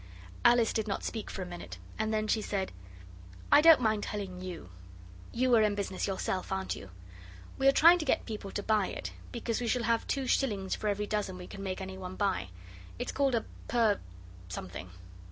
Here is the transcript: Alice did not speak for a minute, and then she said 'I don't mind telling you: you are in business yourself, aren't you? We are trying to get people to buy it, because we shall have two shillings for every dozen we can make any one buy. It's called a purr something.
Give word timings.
Alice 0.43 0.73
did 0.73 0.87
not 0.87 1.03
speak 1.03 1.29
for 1.29 1.43
a 1.43 1.45
minute, 1.45 1.77
and 1.99 2.11
then 2.11 2.27
she 2.27 2.41
said 2.41 2.71
'I 3.51 3.61
don't 3.61 3.81
mind 3.81 4.01
telling 4.01 4.41
you: 4.41 4.69
you 5.31 5.53
are 5.53 5.61
in 5.61 5.75
business 5.75 6.07
yourself, 6.07 6.51
aren't 6.51 6.75
you? 6.75 6.89
We 7.59 7.67
are 7.67 7.71
trying 7.71 7.99
to 7.99 8.05
get 8.05 8.25
people 8.25 8.49
to 8.53 8.63
buy 8.63 8.87
it, 8.87 9.13
because 9.31 9.61
we 9.61 9.67
shall 9.67 9.83
have 9.83 10.07
two 10.07 10.25
shillings 10.25 10.73
for 10.73 10.87
every 10.87 11.05
dozen 11.05 11.37
we 11.37 11.45
can 11.45 11.61
make 11.61 11.81
any 11.81 11.99
one 11.99 12.15
buy. 12.15 12.49
It's 12.97 13.11
called 13.11 13.35
a 13.35 13.45
purr 13.67 13.99
something. 14.49 14.89